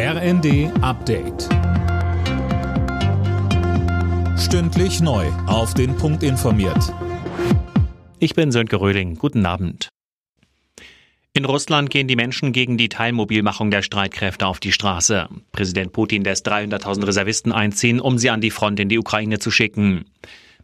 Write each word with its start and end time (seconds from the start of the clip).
RND 0.00 0.70
Update. 0.80 1.48
Stündlich 4.38 5.00
neu. 5.00 5.26
Auf 5.48 5.74
den 5.74 5.96
Punkt 5.96 6.22
informiert. 6.22 6.94
Ich 8.20 8.36
bin 8.36 8.52
Sönke 8.52 8.80
Röhling. 8.80 9.16
Guten 9.16 9.44
Abend. 9.44 9.88
In 11.32 11.44
Russland 11.44 11.90
gehen 11.90 12.06
die 12.06 12.14
Menschen 12.14 12.52
gegen 12.52 12.76
die 12.76 12.88
Teilmobilmachung 12.88 13.72
der 13.72 13.82
Streitkräfte 13.82 14.46
auf 14.46 14.60
die 14.60 14.70
Straße. 14.70 15.28
Präsident 15.50 15.92
Putin 15.92 16.22
lässt 16.22 16.46
300.000 16.48 17.04
Reservisten 17.08 17.50
einziehen, 17.50 17.98
um 17.98 18.18
sie 18.18 18.30
an 18.30 18.40
die 18.40 18.52
Front 18.52 18.78
in 18.78 18.88
die 18.88 19.00
Ukraine 19.00 19.40
zu 19.40 19.50
schicken. 19.50 20.04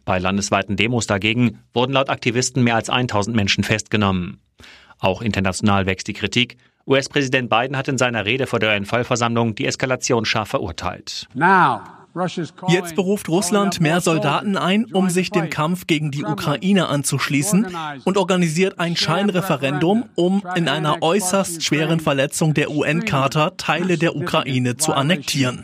Bei 0.05 0.17
landesweiten 0.17 0.77
Demos 0.77 1.07
dagegen 1.07 1.59
wurden 1.73 1.91
laut 1.91 2.09
Aktivisten 2.09 2.63
mehr 2.63 2.75
als 2.75 2.89
1000 2.89 3.35
Menschen 3.35 3.65
festgenommen. 3.65 4.39
Auch 4.97 5.21
international 5.21 5.87
wächst 5.87 6.07
die 6.07 6.13
Kritik. 6.13 6.55
US-Präsident 6.87 7.49
Biden 7.49 7.75
hat 7.77 7.87
in 7.87 7.97
seiner 7.97 8.25
Rede 8.25 8.45
vor 8.47 8.59
der 8.59 8.75
UN-Vollversammlung 8.75 9.55
die 9.55 9.65
Eskalation 9.65 10.25
scharf 10.25 10.49
verurteilt. 10.49 11.27
Jetzt 12.69 12.95
beruft 12.95 13.27
Russland 13.27 13.81
mehr 13.81 13.99
Soldaten 13.99 14.55
ein, 14.55 14.85
um 14.85 15.09
sich 15.09 15.31
dem 15.31 15.49
Kampf 15.49 15.85
gegen 15.85 16.11
die 16.11 16.23
Ukraine 16.23 16.87
anzuschließen 16.87 17.67
und 18.05 18.17
organisiert 18.17 18.79
ein 18.79 18.95
Scheinreferendum, 18.95 20.05
um 20.15 20.41
in 20.55 20.69
einer 20.69 21.01
äußerst 21.01 21.61
schweren 21.63 21.99
Verletzung 21.99 22.53
der 22.53 22.71
UN-Charta 22.71 23.51
Teile 23.57 23.97
der 23.97 24.15
Ukraine 24.15 24.77
zu 24.77 24.93
annektieren. 24.93 25.61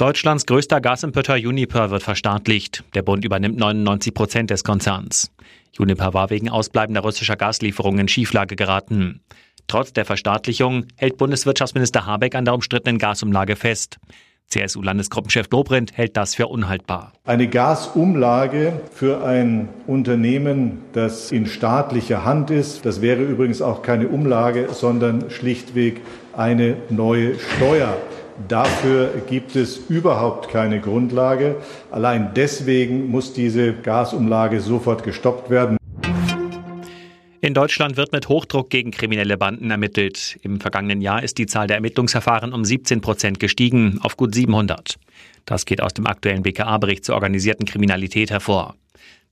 Deutschlands 0.00 0.46
größter 0.46 0.80
Gasimporteur 0.80 1.36
Uniper 1.36 1.90
wird 1.90 2.02
verstaatlicht. 2.02 2.84
Der 2.94 3.02
Bund 3.02 3.22
übernimmt 3.22 3.58
99 3.58 4.14
Prozent 4.14 4.48
des 4.48 4.64
Konzerns. 4.64 5.30
Uniper 5.78 6.14
war 6.14 6.30
wegen 6.30 6.48
ausbleibender 6.48 7.02
russischer 7.02 7.36
Gaslieferungen 7.36 8.00
in 8.00 8.08
Schieflage 8.08 8.56
geraten. 8.56 9.20
Trotz 9.66 9.92
der 9.92 10.06
Verstaatlichung 10.06 10.86
hält 10.96 11.18
Bundeswirtschaftsminister 11.18 12.06
Habeck 12.06 12.34
an 12.34 12.46
der 12.46 12.54
umstrittenen 12.54 12.96
Gasumlage 12.96 13.56
fest. 13.56 13.98
CSU-Landesgruppenchef 14.46 15.48
Dobrindt 15.48 15.94
hält 15.94 16.16
das 16.16 16.34
für 16.34 16.46
unhaltbar. 16.46 17.12
Eine 17.26 17.48
Gasumlage 17.48 18.80
für 18.94 19.22
ein 19.22 19.68
Unternehmen, 19.86 20.78
das 20.94 21.30
in 21.30 21.44
staatlicher 21.44 22.24
Hand 22.24 22.50
ist, 22.50 22.86
das 22.86 23.02
wäre 23.02 23.22
übrigens 23.22 23.60
auch 23.60 23.82
keine 23.82 24.08
Umlage, 24.08 24.70
sondern 24.72 25.30
schlichtweg 25.30 26.00
eine 26.32 26.78
neue 26.88 27.38
Steuer. 27.38 27.98
Dafür 28.48 29.22
gibt 29.28 29.56
es 29.56 29.76
überhaupt 29.88 30.48
keine 30.48 30.80
Grundlage. 30.80 31.56
Allein 31.90 32.32
deswegen 32.34 33.10
muss 33.10 33.32
diese 33.32 33.74
Gasumlage 33.74 34.60
sofort 34.60 35.02
gestoppt 35.02 35.50
werden. 35.50 35.76
In 37.42 37.54
Deutschland 37.54 37.96
wird 37.96 38.12
mit 38.12 38.28
Hochdruck 38.28 38.68
gegen 38.68 38.90
kriminelle 38.90 39.38
Banden 39.38 39.70
ermittelt. 39.70 40.38
Im 40.42 40.60
vergangenen 40.60 41.00
Jahr 41.00 41.22
ist 41.22 41.38
die 41.38 41.46
Zahl 41.46 41.66
der 41.66 41.76
Ermittlungsverfahren 41.76 42.52
um 42.52 42.64
17 42.64 43.00
Prozent 43.00 43.40
gestiegen 43.40 43.98
auf 44.02 44.16
gut 44.16 44.34
700. 44.34 44.98
Das 45.46 45.64
geht 45.64 45.80
aus 45.80 45.94
dem 45.94 46.06
aktuellen 46.06 46.42
BKA-Bericht 46.42 47.04
zur 47.04 47.14
organisierten 47.14 47.64
Kriminalität 47.64 48.30
hervor. 48.30 48.74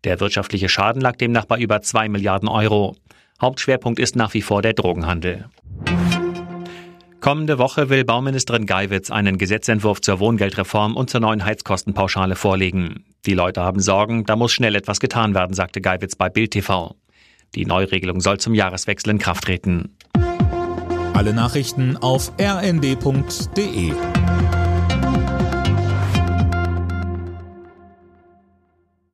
Der 0.04 0.20
wirtschaftliche 0.20 0.68
Schaden 0.68 1.02
lag 1.02 1.16
demnach 1.16 1.44
bei 1.44 1.58
über 1.58 1.82
2 1.82 2.08
Milliarden 2.08 2.48
Euro. 2.48 2.96
Hauptschwerpunkt 3.40 4.00
ist 4.00 4.16
nach 4.16 4.32
wie 4.32 4.42
vor 4.42 4.62
der 4.62 4.72
Drogenhandel. 4.72 5.46
Kommende 7.28 7.58
Woche 7.58 7.90
will 7.90 8.06
Bauministerin 8.06 8.64
Geiwitz 8.64 9.10
einen 9.10 9.36
Gesetzentwurf 9.36 10.00
zur 10.00 10.18
Wohngeldreform 10.18 10.96
und 10.96 11.10
zur 11.10 11.20
neuen 11.20 11.44
Heizkostenpauschale 11.44 12.36
vorlegen. 12.36 13.04
Die 13.26 13.34
Leute 13.34 13.60
haben 13.60 13.80
Sorgen, 13.80 14.24
da 14.24 14.34
muss 14.34 14.50
schnell 14.50 14.74
etwas 14.74 14.98
getan 14.98 15.34
werden, 15.34 15.52
sagte 15.52 15.82
Geiwitz 15.82 16.16
bei 16.16 16.30
Bild 16.30 16.52
TV. 16.52 16.96
Die 17.54 17.66
Neuregelung 17.66 18.22
soll 18.22 18.38
zum 18.38 18.54
Jahreswechsel 18.54 19.10
in 19.10 19.18
Kraft 19.18 19.44
treten. 19.44 19.94
Alle 21.12 21.34
Nachrichten 21.34 21.98
auf 21.98 22.32
rnd.de 22.40 23.92